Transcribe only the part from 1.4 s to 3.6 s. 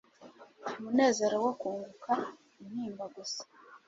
wo kunguka intimba gusa